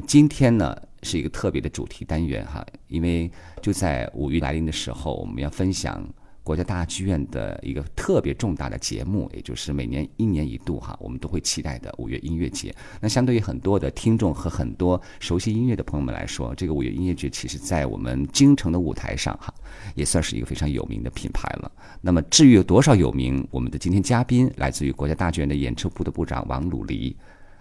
[0.00, 3.30] 今天呢是一个特别的主题单元哈，因为
[3.62, 6.06] 就在五一来临的时候，我们要分享。
[6.44, 12.74] 国家大剧院的一个特别重大的节目，也就是每年一年一度哈，我们都会期待的五月音乐节。
[13.02, 19.52] 那相对于很多的听众和很多熟悉音乐的朋友们来说，这个五月音乐节其实在我们京城的舞台上哈，
[19.94, 21.70] 也算是一个非常有名的品牌了。
[22.00, 27.14] 那么至于有多少有名，我们的今天嘉宾来自于国家大剧院的演出部的部长王鲁黎，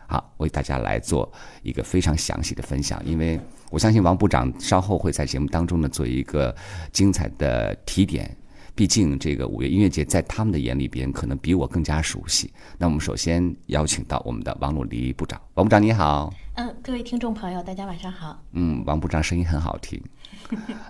[0.08, 1.32] 好为大家来做
[1.62, 3.02] 一个非常详细的分享。
[3.06, 6.56] 因为我相信王部长稍后会在节目当中呢做一个
[6.92, 8.36] 精彩的提点。
[8.74, 12.54] 毕竟，这个五月音乐节在他们的眼里边，可能比我更加熟悉。
[12.78, 16.32] 那我们首先邀请到我们的王鲁黎部长，王部长你好。
[16.54, 18.40] 嗯，各位听众朋友，大家晚上好。
[18.52, 20.00] 嗯，王部长声音很好听。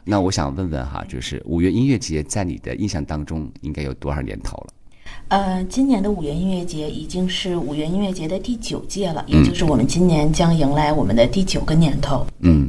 [0.04, 4.74] 那我想问问哈，就是五月音乐节在你的印象当中应该有多少年头了？
[5.30, 12.26] 呃，今年的五月音乐节已经是五月音乐节的第九届了，也就是我们今年将迎来我们的第九个年头。
[12.40, 12.68] 嗯，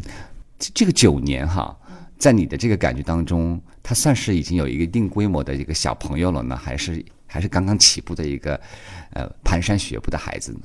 [0.58, 1.76] 这个九年哈。
[2.18, 8.60] 在你的这个感觉当中，他算是已经有一个一定规模的一个小朋友了呢，还是还是刚刚起步的一个
[9.12, 10.62] 呃蹒跚学步的孩子呢？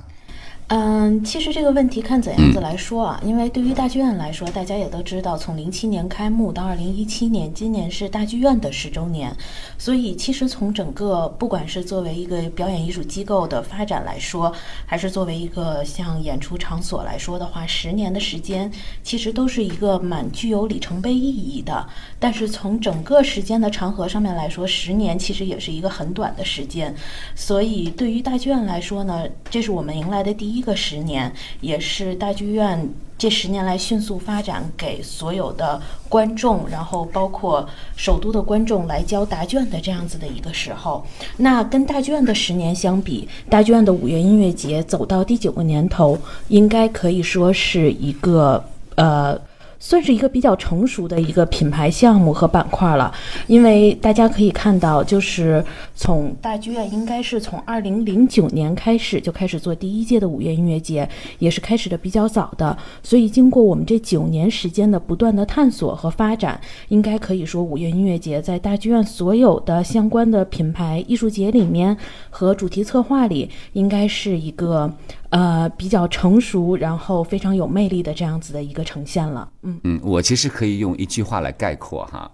[0.68, 9.30] 嗯，其实这个问题看怎样子来说啊，因为对于大剧院来说，大家也都知道，从零七年开幕到二零一七年，今年是大剧院的十周年，
[9.76, 14.50] 所以其实从整个不管是作为一个表演艺术机构的发展来说，
[14.86, 21.86] 还是作为一个像演出场所来说的话，十年的时间其实都是一个蛮具有里程碑意义的。
[22.18, 26.92] 但是从整个时间的长河上面来说，十年其实也是一个很短的时间，
[27.34, 30.53] 所以对于大剧院来说呢，这是我们迎来的第一。
[30.54, 32.88] 一个十年，也是大剧院
[33.18, 41.04] 这十年来迅速发展给所有的观众，然后包括首都的观众来交答卷的这样子的一个时候。
[41.38, 49.40] 那跟大剧院的十年相比，大剧院的五月音乐节走到第九个年头，应该可以说是一个呃。
[49.84, 53.12] 算是一个比较成熟的一个品牌项目和板块了，
[53.46, 55.62] 因为大家可以看到，就是
[55.94, 61.06] 从大剧院应该是从二零零九年开始就开始做第一届的五月音乐节，
[61.38, 62.74] 也是开始的比较早的。
[63.02, 71.94] 所以经过我们这九年时间的不断的探索和发展，应该可以说五月音乐节在大剧院所有的相关的品牌艺术节里面
[72.30, 74.90] 和主题策划里，应该是一个。
[75.34, 79.50] 呃，比较成熟，然后非常有魅力的这样子的一个呈现了。
[79.62, 82.30] 嗯嗯，我其实可以用一句话来概括哈，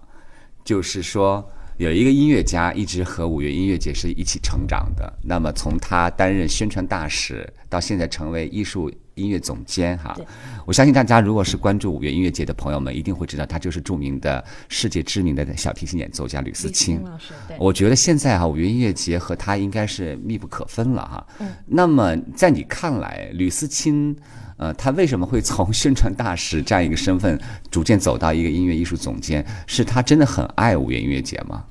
[0.63, 1.43] 就是说
[1.77, 5.11] 有一个音乐家一直和五月音乐节是一起成长的。
[5.23, 8.91] 那么从他担任宣传大使到现在成为艺术。
[9.21, 10.17] 音乐总监哈，
[10.65, 17.33] 我相信大家如果是关注五月音乐节的朋友们，一定会知道他就是著名的世界知名的小提琴演奏家吕思清老师。
[17.59, 21.27] 我觉得现在哈五月音乐节和他应该是密不可分了哈。
[21.39, 21.47] 嗯。
[21.65, 24.15] 那么在你看来，吕思清
[24.57, 27.39] 呃，他为什么会从宣传大使这样一个身份，
[27.71, 29.45] 逐渐走到一个音乐艺术总监？
[29.65, 31.63] 是他真的很爱五月音乐节吗？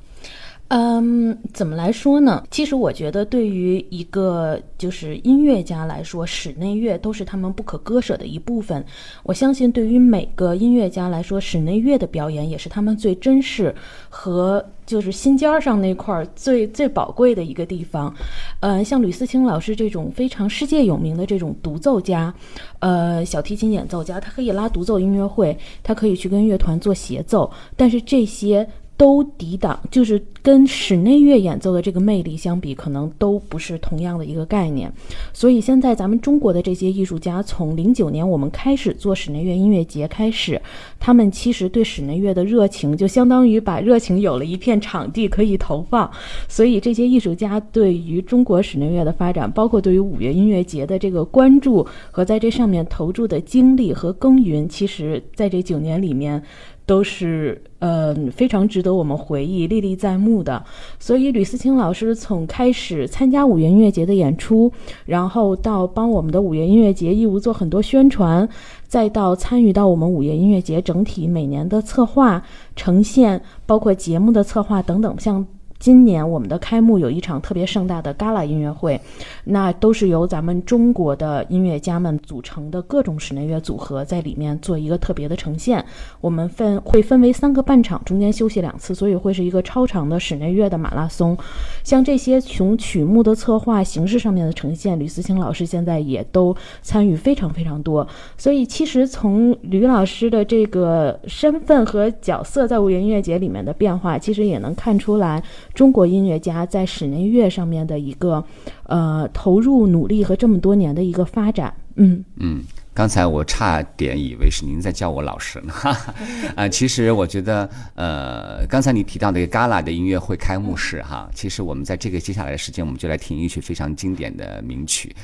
[0.72, 2.44] 嗯，怎么来说呢？
[2.48, 8.84] 其实我觉得，对于一个就是音乐家来说，室内乐都是他们不可割舍的一部分。
[9.24, 13.74] 我相信，对于每个音乐家来说，室内乐的表演也是他们最珍视
[14.08, 18.14] 和就是心尖儿上那块儿最最宝贵的一个地方。
[18.60, 22.32] 呃，像吕思清老师这种非常世界有名的这种独奏家，
[22.78, 28.64] 呃，小提琴演奏家，他可以拉独奏音乐会，他可以去跟乐团做协奏，但是这些。
[29.00, 34.92] 都抵挡，就是跟室内乐演奏的这个魅力相比，可能都不是同样的一个概念。
[35.32, 40.60] 所以现在咱们中国的这些艺术家，从零九年我们开始做室内乐音乐节开始，
[40.98, 46.10] 他们其实对室内乐的热情，就相当于把热情有了一片场地可以投放。
[46.46, 56.42] 所以这些艺术家对于中国室内乐的发展，包括对于五月音乐节的这个关注和在这上面投注的精力和耕耘，其实在这九年里面。
[56.86, 60.64] 都是呃非常值得我们回忆、历历在目的。
[60.98, 64.70] 所以吕思清老师从开始参加五月音乐节的演出，
[65.06, 68.48] 然后到帮我们的五月音乐节义务做很多宣传，
[68.86, 72.42] 再到参与到我们五月音乐节整体每年的策划、
[72.74, 75.46] 呈现，包括节目的策划等等，像。
[75.80, 79.00] 今年我们的开幕有一场特别盛大的 Gala 音乐会，
[79.44, 85.82] 那都是由咱们中国的音乐家们组成的各种室内乐组合在里面做一个特别的呈现。
[86.20, 91.34] 我们分会分为三个半场，中间休息两次，所以会是一个超长的室内乐的马拉松。
[91.82, 98.06] 像这些从曲目的策划、形式上面的呈现，吕思清老师现在也都参与非常非常多。
[98.36, 105.42] 所以其实从吕老师的这个身份和角色在五月音乐节里面的变化，其实也能看出来。
[105.74, 108.44] 中国音乐家在室内乐上面的一个，
[108.84, 112.62] 呃，投入努力和这么多年的一个发展，嗯嗯，
[112.92, 115.72] 刚才我差点以为是您在叫我老师呢，
[116.56, 125.14] 啊，其实我觉得，呃，刚才你提到的一个 Gala 的音乐会开幕式哈，其实我们在这个接下来的时间，我们就来听一曲非常经典的名曲，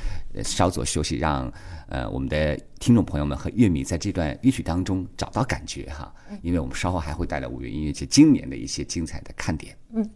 [0.43, 1.53] 稍作休息，让
[1.89, 9.77] 呃我们的听众朋友们和乐迷在这段乐曲当中找到感觉哈，因为我们稍后还会带来五月音乐节今年的一些精彩的看点。
[9.93, 10.09] 嗯。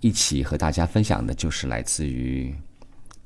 [0.00, 2.54] 一起和大家分享的就是来自于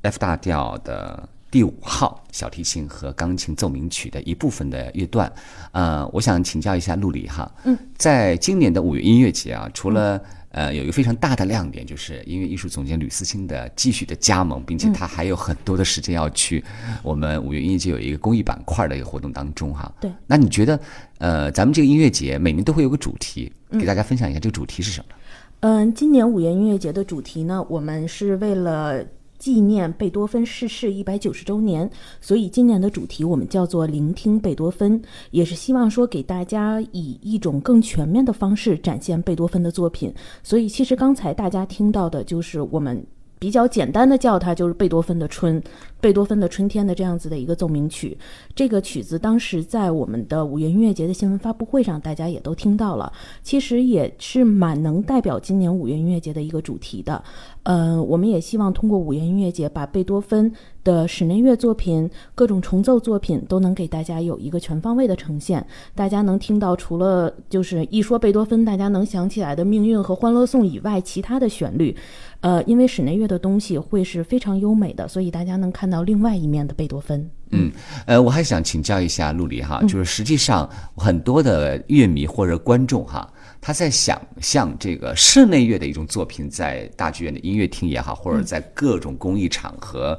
[0.03, 5.31] F 大调的第五号小提琴和钢琴奏鸣曲的一部分的乐段。
[5.73, 16.65] 呃，我想请教一下陆里哈，嗯，在今年的五月音乐节啊，除了呃有一个非常大的亮点，就是音乐艺术总监吕思清的继续的加盟，并且他还有很多的时间要去
[17.03, 19.93] 我们五月音乐节有一个公益板块的一个活动当中哈。
[20.01, 20.81] 对，那你觉得
[21.19, 25.07] 呃咱们这个音乐节每年都会有个主题，给大家分享一下这个主题是什么？
[25.11, 25.17] 嗯，
[25.62, 29.01] 嗯今年五月音乐节的主题呢，我们是为了
[29.38, 31.88] 纪念贝多芬逝世一百九十周年，
[32.20, 40.12] 所以今年的主题我们叫做“聆听贝多芬”，也是希望说给大家以一种更全面的方式展现贝多芬的作品。
[40.42, 43.01] 所以，其实刚才大家听到的就是我们
[43.42, 45.61] 比较简单的叫它就是贝多芬的春，
[46.00, 48.16] 贝多芬的春天的这样子的一个奏鸣曲。
[48.55, 57.20] 这个曲子当时在我们的五月音乐节的新闻发布会上，大家也都听到了，其实也是蛮能代表今年五月音乐节的一个主题的。
[57.64, 60.52] 呃，我们也希望通过五月音乐节，把贝多芬
[60.85, 65.64] 的室内乐作品、各种重奏作品都能给大家有一个全方位的呈现。
[65.96, 71.96] 大家能听到，除了就是一说贝多芬，大家能想起来的《命运》和《欢乐颂》以外，其他的旋律，
[72.42, 77.31] 呃，因为室内乐的东西会是非常优美的，所以大家能看到另外一面的贝多芬。
[77.50, 77.70] 嗯，
[78.07, 90.18] 呃，我还想请教一下陆离哈，就是实际上很多的乐迷或者观众哈，他在想象这个室内乐的一种作品，在大剧院的音乐厅也好，或者在各种公益场合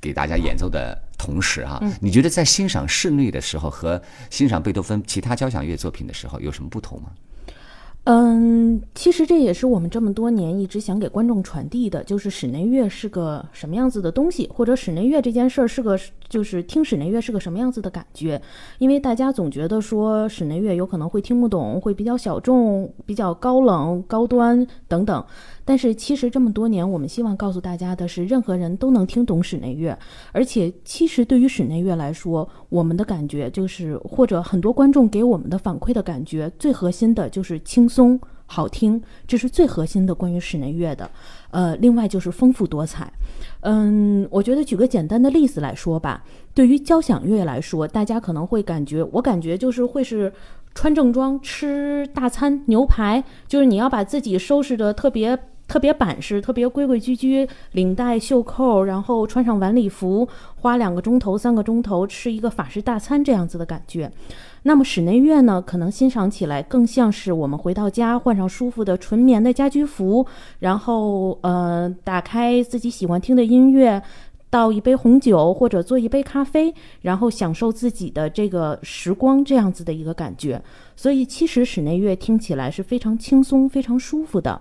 [0.00, 7.10] 给大家演奏的同时哈，你觉得在欣赏室内的时候和欣赏贝多芬其他交响乐作品的时候有什么不同吗？
[8.04, 15.96] 嗯，其实这也是我们这么多年一直想给观众传递的，就是室内乐是个什么样子的东西，或者室内乐这件事儿是个，
[16.28, 18.42] 就是听室内乐是个什么样子的感觉。
[18.78, 25.24] 因为大家总觉得说室内乐有可能会听不懂，会比较小众、比较高冷、高端等等。
[25.64, 29.96] 但是其实这么多年，我们希望告诉大家的是，任何人都能听懂室内乐。
[30.32, 41.10] 而且，其实对于室内乐来说，我们的感觉就是，或者很多观众给我们的反馈的感觉，最核心的就是轻松好听，这是最核心的关于室内乐的。
[41.50, 43.12] 呃，另外就是丰富多彩。
[43.60, 50.32] 嗯，我觉得举个简单的例子来说吧，对于交响乐来说，大家可能会感觉，我感觉就是会是。
[50.74, 55.38] 穿正装吃大餐牛排，就是你要把自己收拾的特别
[55.72, 64.12] 特别板式，特别规规矩矩，领带袖扣，然后穿上晚礼服，花两个钟头、三个钟头吃一个法式大餐这样子的感觉。
[64.64, 70.26] 那么室内乐呢，可能欣赏起来更像是我们回到家，换上舒服的纯棉的家居服，
[70.58, 74.02] 然后呃，打开自己喜欢听的音乐。
[74.50, 80.62] 倒一杯红酒或者做一杯咖啡，然后享受自己的这个时光，这样子的一个感觉。
[80.94, 84.60] 所以其实室内乐听起来是非常轻松、非常舒服的。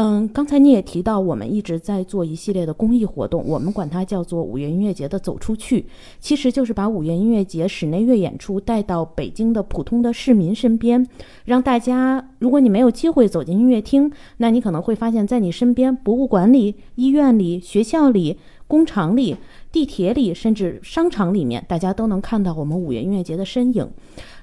[0.00, 5.84] 嗯，刚才你也提到，我们一直在做一系列的公益活动，我们管它叫做五月音乐节的走出去，
[6.20, 11.04] 其实就是把五月音乐节室内乐演出带到北京的普通的市民身边，
[11.46, 18.38] 让大家，如果你没有机会走进音乐厅，那你可能会发现，在你身边，博物馆里、医院里、学校里。
[18.68, 19.34] 工厂里、
[19.72, 23.88] 地铁里，甚至商场里面，大家都能看到我们五月音乐节的身影。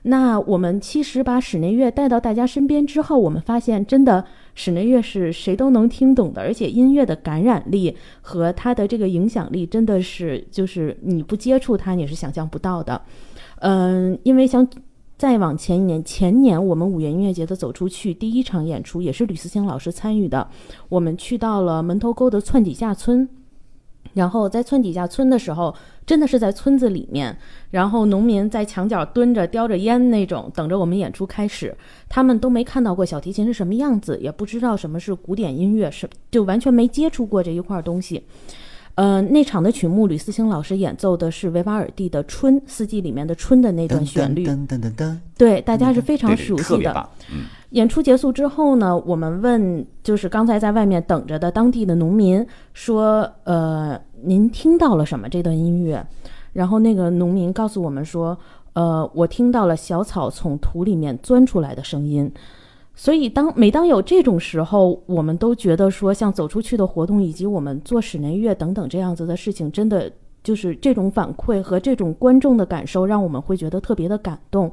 [0.02, 13.00] 那我们其实把室内乐带到大家身边之后，我们发现，真的室内乐是谁都能听懂的，而且音乐的感染力和它的这个影响力，真的是就是你不接触它，你是想象不到的。
[13.60, 14.68] 嗯，因为像
[15.18, 20.50] 再往前一年，前年我们五月音乐节的走出去第一场演出，也是吕思清老师参与的，
[20.90, 23.28] 我们去到了门头沟的窜底下村。
[24.16, 25.76] 然后在村底下村的时候，
[26.06, 27.38] 真的是在村子里面，
[27.70, 31.76] 然后农民在墙角蹲着叼着烟那种，等着我们演出开始。
[32.10, 38.24] 他们都没看到过小提琴是什么样子，也不知道什么是古典音乐，是就完全没接触过这一块东西。
[38.96, 44.46] 呃，那场的曲目，吕思清老师演奏的是维瓦尔第的《春四季》里面的《春》的那段旋律，
[45.38, 47.10] 对，大家是非常熟悉的。
[47.76, 55.28] 演出结束之后呢，我们问就是刚才在外面等着的当地的农民说：“呃，您听到了什么？
[55.28, 56.06] 这段音乐？”
[56.54, 58.38] 然后那个农民告诉我们说
[58.74, 62.32] ：“呃，我听到了小草从土里面钻出来的声音。”
[62.96, 70.10] 所以当每当有这种时候，我们都觉得说，像走出去的活动以及我们做室内乐等等这样子的事情，真的
[70.42, 74.72] 就是这种反馈和这种观众的感受，让我们会觉得特别的感动。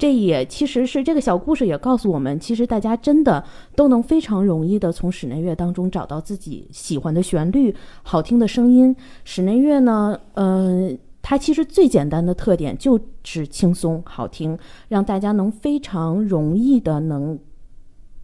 [0.00, 3.44] 这也其实是这个小故事也告诉我们，其实大家真的
[3.76, 8.96] 都能非常容易的从室内乐当中找到自己喜欢的旋律、好听的声音。
[9.24, 14.58] 室内乐呢，嗯，它其实最简单的特点就是轻松好听，
[14.88, 17.38] 让大家能非常容易的能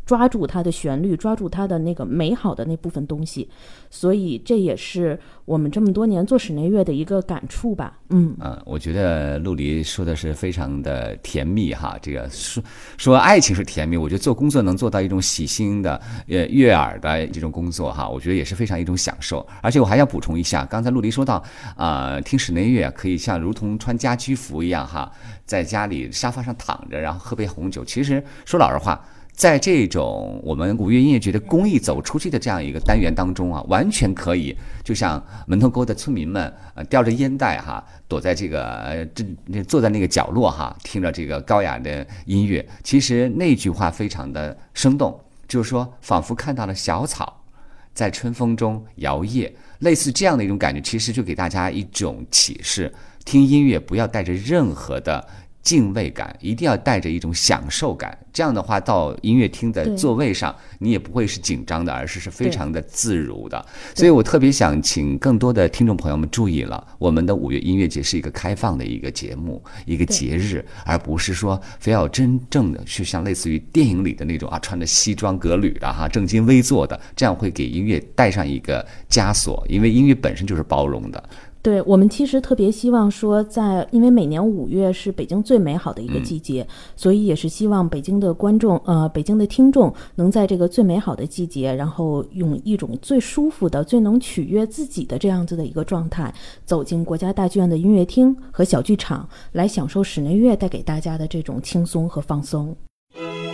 [0.06, 3.50] 抓住它的旋律，抓住它的那个美好的那部分东西。
[3.90, 7.98] 所以这也是我们这么多年做室内乐的一个感触吧。
[8.10, 11.98] 嗯嗯，我觉得陆离说的是非常的甜蜜哈。
[12.00, 12.62] 这个说
[12.96, 19.44] 说爱情是甜蜜，我觉得做工作能做到一种喜新的呃悦耳的这种工作哈，我觉得也是非常一种享受。
[19.60, 21.42] 而且我还要补充一下，刚才陆离说到
[21.76, 25.10] 啊，听室内乐可以像如同穿家居服一样哈，
[25.44, 27.84] 在家里沙发上躺着，然后喝杯红酒。
[27.84, 29.04] 其实说老实话。
[29.36, 42.66] 在这种我们五月音乐节的公益走出去的这样一个单元当中啊，完全可以，就像门头沟的村民们，呃，叼着烟袋哈，躲在这个这坐在那个角落哈，听着这个高雅的音乐。
[42.82, 47.44] 其实那句话非常的生动，就是说，仿佛看到了小草
[47.92, 52.90] 在春风中摇曳，类似这样的一种感觉，其实就给大家一种启示：
[53.26, 55.28] 听音乐不要带着任何的。
[55.66, 63.66] 敬畏感一定要带着一种享受感，这样的话到音乐厅的座位上，你也不会是紧张的，而是是非常的自如的。
[63.92, 81.28] 所以我特别想请更多的听众朋友们注意了，我们的五月音乐节是一个开放的一个节目，一个节日，而不是说非要真正的去像类似于电影里的那种啊，穿着西装革履的哈，正襟危坐的，这样会给音乐带上一个枷锁，因为音乐本身就是包容的。
[81.66, 96.32] 对我们其实特别希望说，在因为每年五月是北京最美好的一个季节，所以也是希望北京的观众呃，北京的听众能在这个最美好的季节，然后用一种最舒服的、最能取悦自己的这样子的一个状态，
[96.64, 102.76] 走进国家大剧院的音乐厅和小剧场，来享受室内乐带给大家的这种轻松和放松。
[103.12, 103.45] 继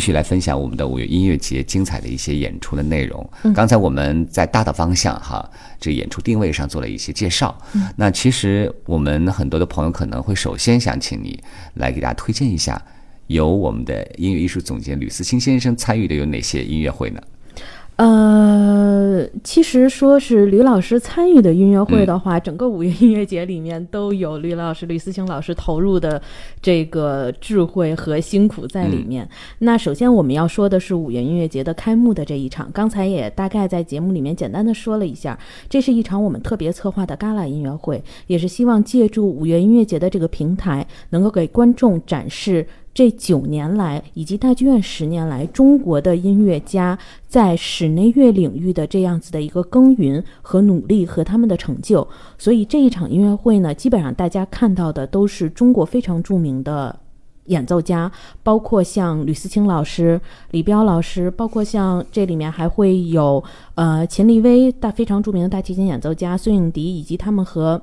[0.00, 3.30] 续来分享我们的五月音乐节精彩的一些演出的内容。
[3.54, 7.56] 刚才我们在大的方向哈，这演出定位上做了一些介绍。
[7.94, 11.38] 那其实我们很多的朋友可能会首先想请你
[11.74, 12.82] 来给大家推荐一下，
[13.26, 17.20] 由我们的音乐艺术总监吕思清先生参与的有哪些音乐会呢？
[18.00, 26.22] 呃，其实说是吕老师参与的音乐会的话，整个五月音乐节里面都有吕老师、吕思清老师投入的
[26.62, 29.28] 这个智慧和辛苦在里面。
[29.58, 42.66] 那首先我们要说的是五月音乐节的开幕的这一场，刚才也大概在节目里面简单的说了一下，这是一场我们特别策划的 gala 音乐会，也是希望借助五月音乐节的这个平台，能够给观众展示。
[42.92, 46.98] 这九年来，以及大剧院十年来，中国的音乐家
[47.28, 56.98] 在室内乐领域的这样子的一个耕耘和努力和他们的成就，所以这一场音乐会呢，基本上大家看到的都是中国非常著名的
[57.46, 58.10] 演奏家，
[58.42, 63.42] 包括像吕思清老师、李彪老师，包括像这里面还会有
[63.76, 67.80] 呃秦立威大非常著名的大提琴演奏家孙颖迪，以及他们和。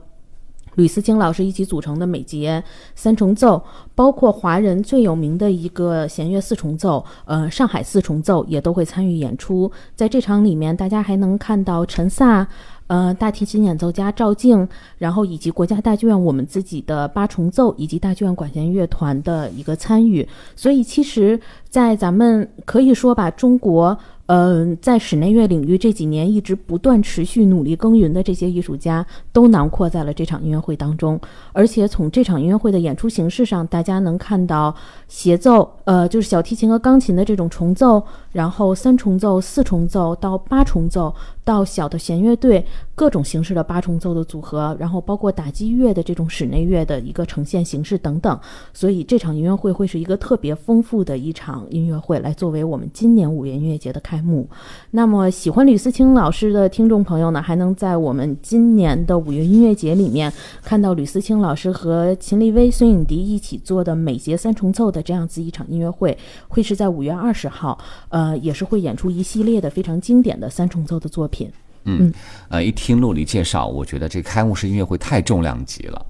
[0.77, 2.63] 吕思清老师一起组成的美节
[2.95, 3.63] 三重奏，
[3.93, 9.71] 包括华人最有名的一个弦乐四重奏，呃，上海四重奏也都会参与演出。
[9.95, 12.47] 在这场里面，大家还能看到陈萨，
[12.85, 14.67] 呃，大提琴演奏家赵静，
[14.99, 20.27] 然后以及国家大剧院我们自己的八重奏以及大剧院管弦乐团的一个参与。
[20.55, 23.97] 所以，其实，在咱们可以说把中国。
[24.27, 31.19] 嗯，在室内乐领域这几年一直不断持续努力耕耘的这些艺术家，都囊括在了这场音乐会当中。
[31.53, 34.75] 而且从这场音乐会的演出形式上，大家能看到
[35.07, 38.03] 协奏，呃，就是小提琴和钢琴的这种重奏，
[38.37, 41.11] 然后三重奏、四重奏到八重奏。
[41.47, 42.61] 到小的弦乐队，
[42.93, 48.37] 各种形式的八重奏的组合，然后包括打击乐的这种室内乐的一个呈现形式等等，
[48.73, 54.45] 所以这场音乐会会是一个特别丰富的一场音乐会，来作为我们今年五月音乐节的开幕。
[54.91, 60.29] 那么喜欢吕思清老师的听众朋友呢，还能在我们今年的五月音乐节里面
[60.61, 66.17] 看到吕思清老师和秦立威、孙颖迪一起做的美节三重奏的这样子一场音乐会，
[66.49, 71.51] 会是在五月二十号，呃，也是会演出一系列的非常经典的三重奏的作品。
[71.85, 72.11] 嗯，
[72.49, 76.05] 呃，一听陆离介绍，我觉得这开幕式音乐会太重量级了。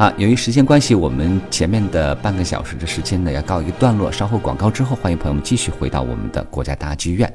[0.00, 4.10] 好，由于时间关系，我们前面的半个小时的时间呢要告一个段落。
[4.10, 7.30] 稍后广告之后，欢迎朋友们继续回到我们的国家大剧院。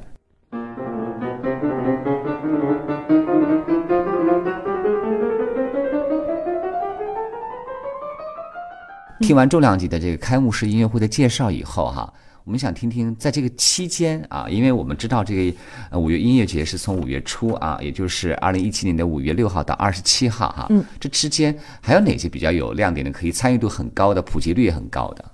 [9.19, 12.11] 听完重量级的这个开幕式音乐会的介绍以后，哈。
[12.45, 20.69] 我们想听听，在这个期间啊，因为我们知道这个五月音乐节是从五月初啊，也就是二零一七年的五月六号到二十七号哈，
[20.99, 25.25] 这之间还有哪些比较有亮点的，可以参与度很高的、普及率也很高的？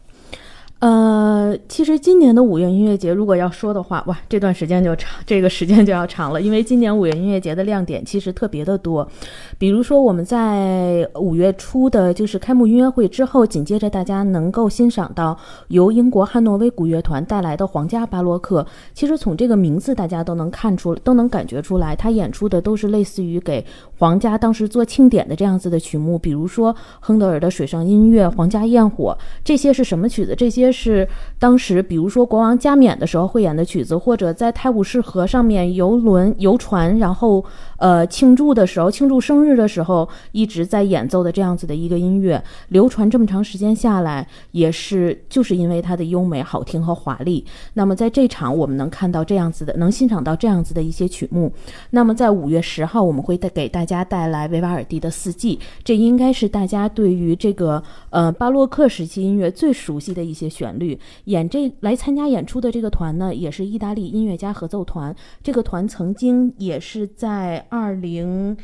[0.82, 9.08] 呃，其实今年的五月音乐节，如果要说的话，哇，这段时间就长，这个时间就要长了，因为今年五月音乐节的亮点其实特别的多。
[9.60, 18.66] 比如说，我们在五月初的就是开幕音乐会之后，紧接着大家能够欣赏到由英国汉诺威古乐团带来的皇家巴洛克。
[18.96, 23.64] 其实从这个名字，大家都能看出，都能感觉出来，他演出的都是类似于给
[24.00, 30.34] 皇家当时做庆典的这样子的曲目，比如说亨德尔的水上音乐、皇家焰火，这些是什么曲子？
[30.36, 31.07] 这些是
[31.38, 37.43] 当时，比如说国王加冕的时候会演的曲子，或者在泰晤士河上面游轮、游船，然后
[37.78, 47.45] 呃庆祝的时候，庆祝生日的时候一直在演奏的这样子的一个音乐，流传这么长时间下来，也是就是因为它的优美、好听和华丽。
[47.74, 51.51] 那么在这场我们能看到这样子的，能欣赏到这样子的一些曲目。
[51.89, 60.99] 那么在五月十号，我们会带给大家带来维瓦尔第的《四季》，这应该是大家对于这个呃巴洛克时期音乐最熟悉的一些旋律。
[61.26, 65.16] 演这来参加演出的这个团呢，也是意大利音乐家合奏团。
[65.41, 68.55] 这个团曾经也是在二零。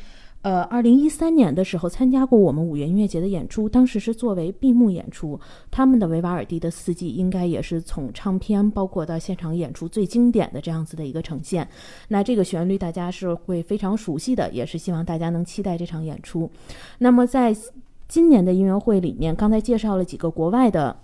[0.44, 5.38] 呃，二零一三年的时候参加过我们五月音乐节的演出，当时是作为闭幕演出。
[5.70, 11.68] 他们的维瓦尔第的四季应该也是从唱片包括到现场演出最经典的这样子的一个呈现。
[12.08, 16.50] 那这个旋律大家是会非常熟悉的，也是希望大家能期待这场演出。
[17.00, 17.54] 那么在
[18.08, 20.96] 今年的音乐会里面，刚才介绍了几个国外的。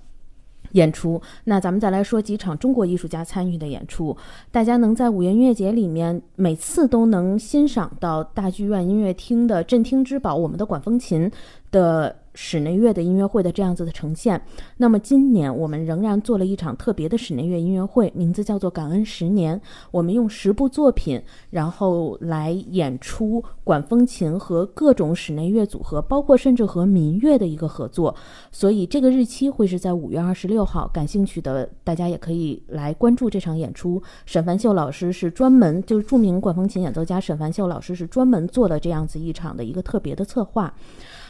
[0.73, 4.15] 演出，那咱们再来说几场中国艺术家参与的演出。
[4.51, 11.31] 大家能在五月音乐节里面每次都能欣赏到大剧院音乐厅的镇厅之宝——我们的管风琴
[11.71, 12.22] 的。
[12.33, 14.41] 室内乐的音乐会的这样子的呈现，
[14.77, 19.59] 那么今年我们仍然做了一场特别的室内乐音乐会，名字叫做“感恩十年”。
[19.91, 21.21] 我们用十部作品，
[21.51, 28.15] 然后来演出管风琴和各种室内乐组合，包括甚至和民乐的一个合作。
[28.51, 34.01] 所以这个日期会是在五月二十六号，感兴趣的大家也可以来关注这场演出。
[34.25, 40.73] 沈凡秀老师是专门就是著名管风琴演奏家沈凡秀老师是专门做了这样子一场的一个特别的策划。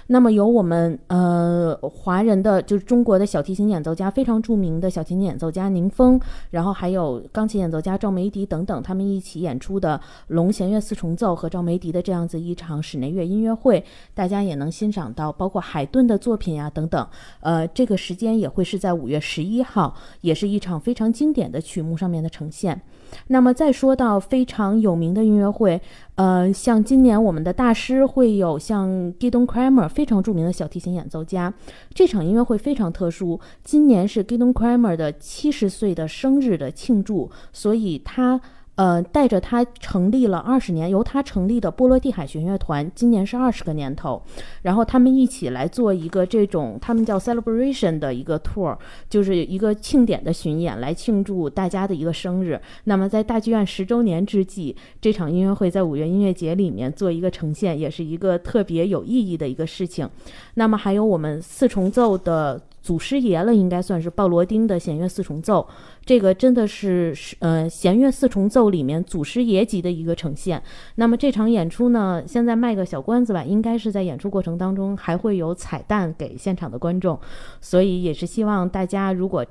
[0.07, 13.83] 那么由我们呃华人的就是中国的小提琴演奏家非常著名的小提琴演奏家宁峰，然后还有钢琴演奏家赵梅迪等等，他们一起演出的龙弦乐四重奏和赵梅迪的这样子一场室内乐音乐会，
[14.13, 17.07] 大家也能欣赏到包括海顿的作品呀等等。
[17.39, 22.81] 呃，这个时间也会是在五月十一号，也是一场非常经典的曲目上面的呈现。
[23.27, 25.79] 那么再说到非常有名的音乐会，
[26.15, 31.53] 呃，像今年我们的大师会有像 Gidon Kramer 非常著名的小提琴演奏家，
[31.93, 38.39] 这场音乐会非常特殊，今年是 Gidon Kramer 的七十岁的生日的庆祝，所以他。
[38.75, 44.19] 呃，带着他成立了二十年，由他成立的波罗的海弦乐团，今年是二十个年头。
[44.63, 48.75] 然后他们一起来做一个这种，他们叫 celebration 的一个 tour，
[49.07, 52.59] 就是一个庆典的巡演，来庆祝大家的一个生日。
[52.85, 60.09] 那么在大剧院十周年之际，这场音乐会在五月音乐节里面做一个呈现，也是一个特别有意义的一个事情。
[60.55, 62.59] 那么还有我们四重奏的。
[62.83, 65.65] 祖师爷了，应该算是鲍罗丁的弦乐四重奏。
[66.05, 70.61] 这个真的是是呃弦乐四重奏里面祖师爷级的一个呈现。
[70.95, 77.19] 那么这场演出呢，现在卖个小关子吧，应该是在演出过程当中还会有彩蛋给现场的观众，
[77.61, 79.45] 所以也是希望大家如果。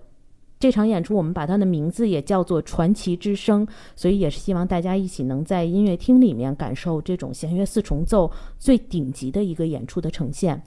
[0.60, 8.30] 这场演出我们把它的名字也叫做《传奇之声》，所以也是希望大家一起能在音乐厅里面感受这种弦乐四重奏
[8.60, 10.62] 最顶级的一个演出的呈现。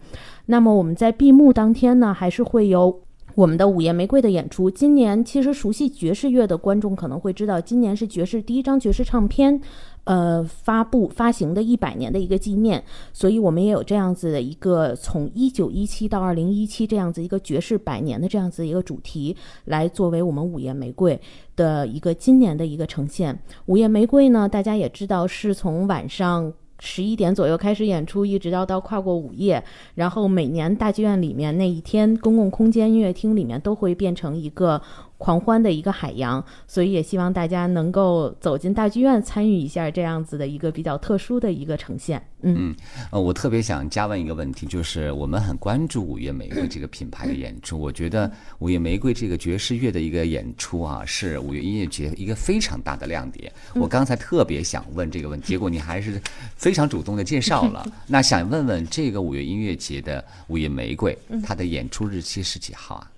[0.48, 3.04] 那么我们在闭幕当天呢，还是会有
[3.36, 4.72] 我们的午夜玫瑰的演出。
[4.72, 9.62] 今年其实熟悉爵士乐的观众可能会知道，今年是爵士第一张爵士唱片。
[10.06, 21.20] 呃，发布发行的一百年的一个纪念，所以我们也有这样子的一个从一九一七到二零一七这样子一个爵士百年的这样子一个主题，来作为我们午夜玫瑰
[21.56, 23.42] 的一个今年的一个呈现。
[23.66, 29.64] 午夜玫瑰呢，大家也知道是从晚上十一点左右开始演出，一直到到跨过午夜，
[29.96, 34.82] 然后每年大剧院里面那一天公共空间音乐厅里面都会变成一个。
[35.18, 42.22] 狂欢的一个海洋，所以也希望大家能够走进大剧院，参与一下这样子的一个比较特殊的一个呈现。
[42.42, 42.76] 嗯，
[43.12, 53.52] 呃，我特别想加问一个问题，就是我们很关注五月玫瑰这个品牌的演出，我觉得五月玫瑰这个爵士乐的一个演出啊，是五月音乐节一个非常大的亮点。
[53.74, 56.22] 我刚才特别想问这个问题，结果你还是
[56.56, 57.84] 非常主动的介绍了。
[58.06, 63.12] 那想问问这个五月音乐节的五月玫瑰，它的演出日期是几号啊？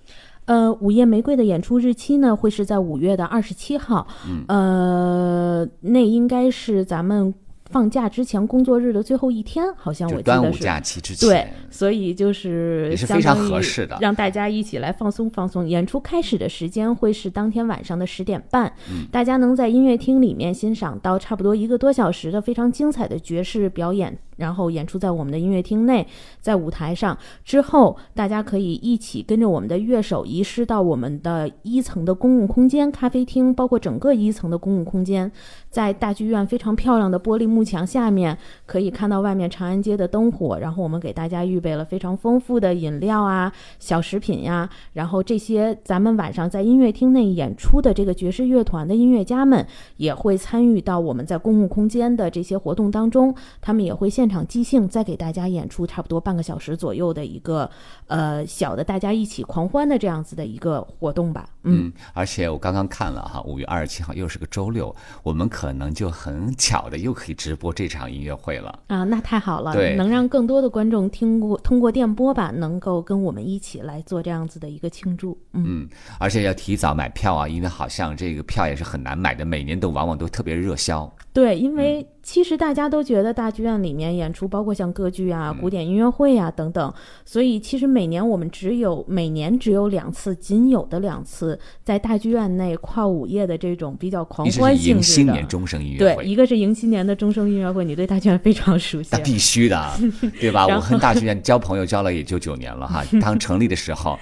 [0.48, 4.04] 呃，午夜玫瑰的演出日期呢，会是在五月的二十七号。
[4.26, 7.32] 嗯，呃，那应该是咱们。
[7.70, 15.68] 放假之前工作日的最后一天，好像我记得是端午假期之前，对，所以就是也是非常合适的，让大家一起来放松放松。
[15.68, 18.72] 演出开始的时间会是当天晚上的十点半，
[19.12, 26.04] 大家能在音乐厅里面欣赏到差不多一个多小时的非常精彩的爵士表演，然后演出在我们的音乐厅内，
[26.40, 35.30] 在舞台上之后，大家可以一起跟着我们的乐手移师到我们的一层的公共空间咖啡厅，包括整个一层的公共空间，
[35.70, 37.68] 在大剧院非常漂亮的玻璃幕。
[37.68, 49.66] 墙下面可以看到外面长安街的灯火，然后我们给大家预备了非常丰富的饮料啊、小食品呀，然后这些咱们晚上在音乐厅内演出的这个爵士乐团的音乐家们
[49.98, 57.70] 也会参与到我们在公共空间的这些活动当中，他们也会现场即兴再给大家演出差不多半个小时左右的一个
[58.06, 61.48] 呃小的大家一起狂欢的这样子的一个活动吧。
[61.68, 75.38] 嗯，而且我刚刚看了哈，五月二十七号又是个周六，我们可能就很巧的又可以直播这场音乐会了啊，那太好了，对，能让更多的观众听过通过电波吧，能够跟我们一起来做这样子的一个庆祝。
[75.52, 75.88] 嗯，
[76.18, 81.10] 而且要提早买票啊，因为好像这个票也是很难买的，每年都往往都特别热销。
[81.32, 82.06] 对，因为。
[82.20, 86.92] 其实大家都觉得大剧院里面演出，包括像歌剧啊、古典音乐会啊等等，
[87.24, 94.96] 所以其实每年我们只有每年只有两次，仅有的两次在大剧院内跨午夜的这种比较狂欢性质的。
[94.98, 99.08] 迎新年钟声音乐会，对，一个是迎新年的钟声音乐会，你对大剧院非常熟悉。
[99.12, 99.98] 那必须的，
[100.40, 100.66] 对吧？
[100.68, 104.18] 我和大剧院交朋友交了也就九年了哈， 当成立的时候。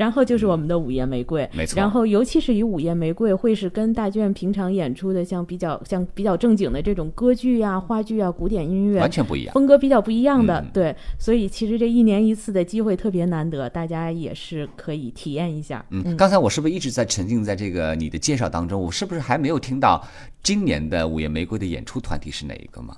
[0.00, 1.76] 然后就是我们的午夜玫瑰，没错。
[1.76, 10.64] 然后尤其是以午夜玫瑰，会是跟大剧院平常演出的像比较像比较正经的这种歌剧啊、话剧啊、古典音乐，完全不一样，风格比较不一样的。
[10.72, 15.84] 对，所以其实这一年一次的机会特别难得，大家也是可以体验一下。
[15.90, 18.80] 嗯，刚才我是不是一直在沉浸在这个你的介绍当中？
[18.80, 20.02] 我是不是还没有听到
[20.42, 22.96] 今年的午夜玫瑰的演出团体是哪一个吗？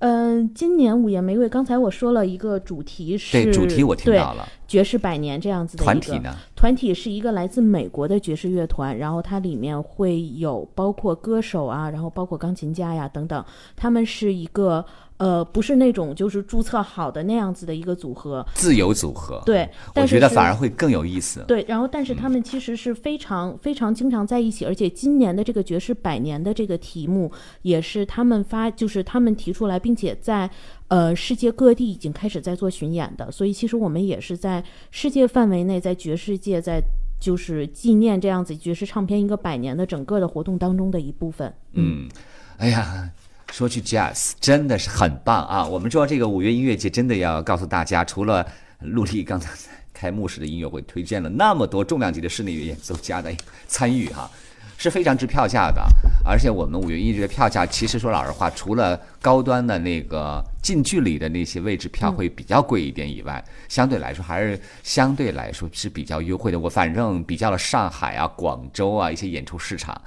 [0.00, 6.34] 嗯，今年午夜玫瑰，刚才我说了一个主题是，对主题我听到了，爵士百年这样子的团体呢？
[6.54, 13.44] 团体是一个来自美国的爵士乐团，然后它里面会有包括歌手啊，然后包括钢琴家呀等等，
[13.76, 14.84] 他们是一个。
[15.20, 19.42] 呃，不是那种就是注册好的那样子的一个组合，自由组合。
[19.44, 21.44] 对，我觉得反而会更有意思。
[21.46, 30.48] 对，然后但是他们其实是非常非常经常在一起，而且今年的这个爵士百年的这个题目也是他们发，就是他们提出来，并且在
[30.88, 33.30] 呃世界各地已经开始在做巡演的。
[33.30, 36.80] 所以其实我们也是在世界范围内，在爵士界，在
[37.20, 41.52] 就是纪念这样子爵士唱片一个百年的整个的活动当中的一部分。
[41.72, 42.08] 嗯，
[42.56, 43.10] 哎呀。
[43.50, 45.64] 说句 jazz 真的是很棒啊！
[45.64, 48.46] 我们知道这个五月音乐节真的要告诉大家，除了
[48.80, 49.50] 陆丽刚才
[49.92, 53.30] 开幕式的音乐会推荐了那么多重量级的室内乐演奏家的
[53.66, 54.30] 参与哈，
[54.78, 55.82] 是非常值票价的。
[56.24, 66.58] 而且我们五月音乐节的票价，其实说老实话，除了高端的那个近距离的那些位置票会比较贵一点以外，相对来说还是相对来说是比较优惠的。
[66.58, 70.00] 我反正比较了上海啊、广州啊一些演出市场。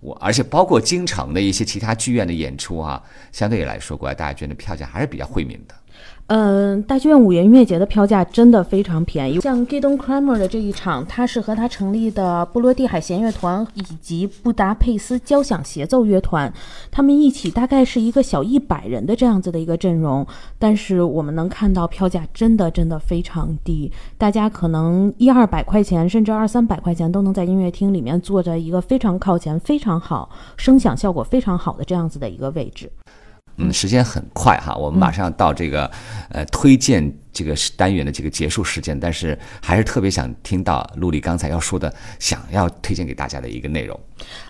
[0.00, 5.74] 我而且包括京城的一些其他剧院的演出啊、相对来说，国外大剧院的票价还是比较惠民的。
[6.32, 9.40] 嗯，大剧院五元音乐节的票价真的非常便宜。
[9.40, 16.52] 像 Gidon Kramer 的这一场，他是和他成立的波罗的海弦乐团以及布达佩斯交响协奏乐团，
[16.88, 20.24] 他们一起大概是一个小一百人的这样子的一个阵容。
[20.56, 32.88] 但是我们能看到票价真的真的非常低，大家可能一二百块钱，甚至二三百块钱都能在音乐厅里面坐着一个非常靠前、非常好、声响效果非常好的这样子的一个位置。
[33.60, 35.90] 嗯，时间很快哈，我们马上到这个、
[36.30, 43.98] 呃推荐这个单元的这个结束时间，但是还是特别想听到陆离刚才要说的，想要推荐给大家的一个内容。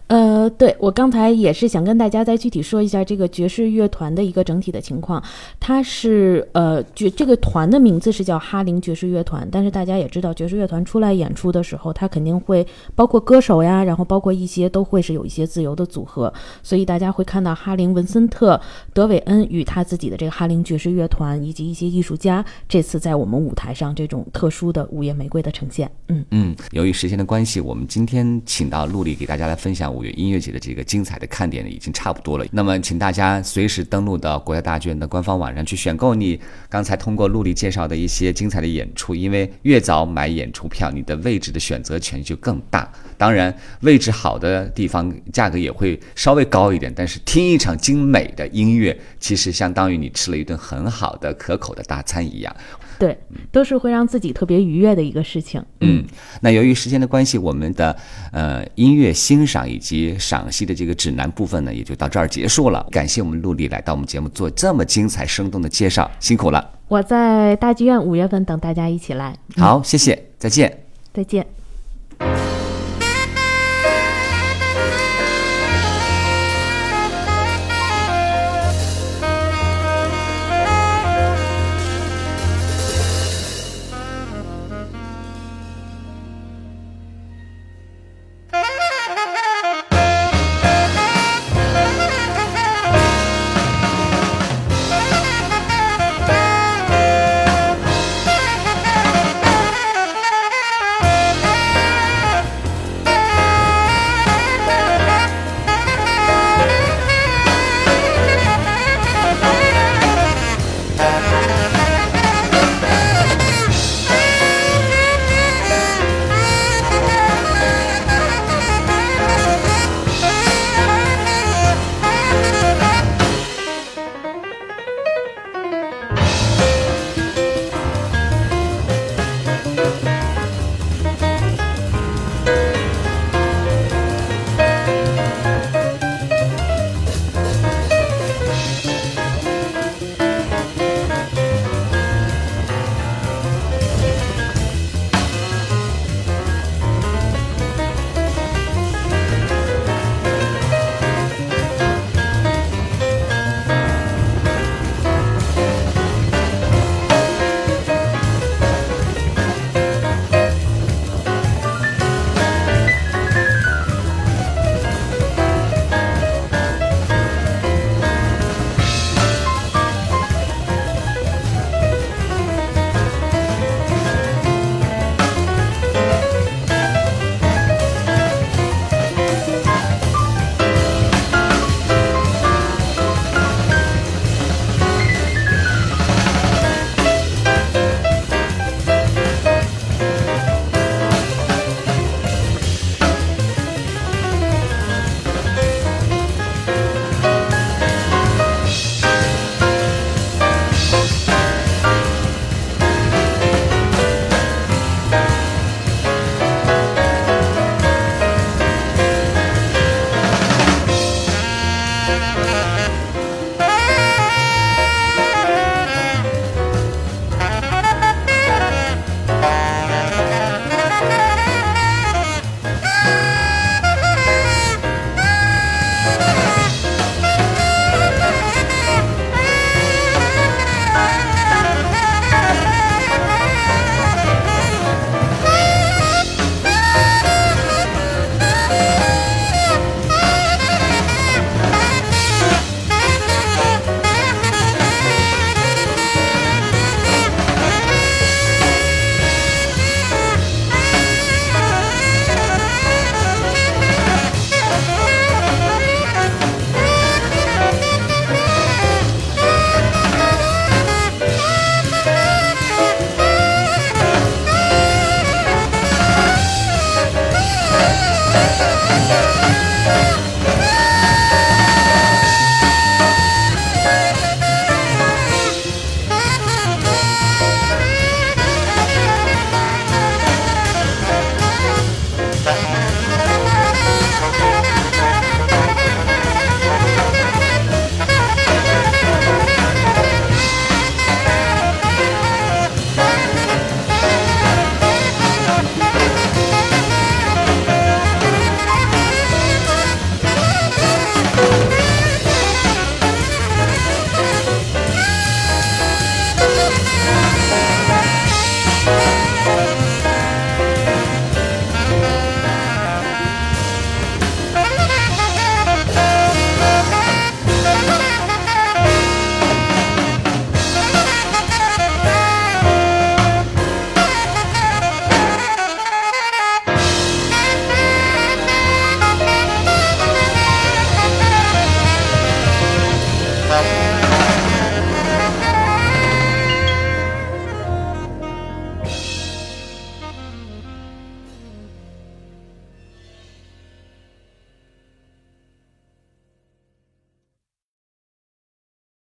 [0.09, 5.22] 呃，对我刚才也是想跟大家再具体说一下这个爵士乐团的一个整体的情况。
[5.61, 12.66] 它是呃爵这个团的名字是叫哈林爵士乐团，但是大家也知道，爵士乐团出来演出的时候，它肯定会
[12.97, 16.33] 包括歌手呀，然后包括一些都会是有一些自由的组合，
[16.64, 18.61] 所以大家会看到哈林文森特、
[18.93, 25.90] 德韦恩与他自己的这个哈林爵士乐团以及一些艺术家这次在我们舞台上这种特殊的午夜玫瑰的呈现。
[26.06, 32.46] 嗯嗯，由于时间的关系，我们今天请到陆丽给大家来分享五月音乐节的这个精彩的看点呢，已经差不多了。
[32.52, 42.88] 那么，请大家随时登录到国家大剧院的官方网站去选购你刚才通过陆丽介绍的一些精彩的演出，因为越早买演出票，你的位置的选择权就更大。
[43.18, 52.54] 当然，位置好的地方价格也会稍微高一点，但是听一场精美的音乐，其实相当于你吃了一顿很好的可口的大餐一样。
[53.01, 53.18] 对，
[53.51, 55.64] 都是会让自己特别愉悦的一个事情。
[55.80, 56.05] 嗯，
[56.42, 57.96] 那由于时间的关系，我们的
[58.30, 62.86] 呃音乐欣赏以及赏析的这个指南部分呢，也就到这儿结束了。
[62.90, 66.70] 感谢我们陆丽来到我们节目做这么精彩生动的介绍，辛苦了。
[66.88, 69.34] 我在大剧院五月份等大家一起来。
[69.57, 70.84] 好，谢谢，再见。
[71.14, 71.46] 再见。